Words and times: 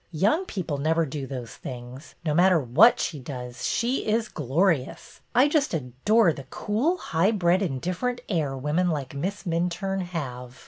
Young 0.13 0.47
people 0.47 0.79
never 0.79 1.05
do 1.05 1.27
those 1.27 1.53
things. 1.53 2.15
No 2.25 2.33
matter 2.33 2.59
what 2.59 2.99
she 2.99 3.19
does, 3.19 3.67
she 3.67 4.07
is 4.07 4.29
glorious! 4.29 5.21
I 5.35 5.47
just 5.47 5.75
adore 5.75 6.33
the 6.33 6.45
cool, 6.49 6.97
highbred, 6.97 7.61
indifferent 7.61 8.21
air 8.27 8.57
women 8.57 8.89
like 8.89 9.13
Miss 9.13 9.43
Minturne 9.43 10.01
have." 10.01 10.59